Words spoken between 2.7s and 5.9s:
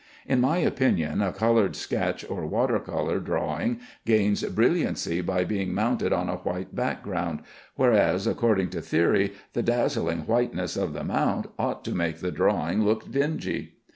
color drawing gains brilliancy by being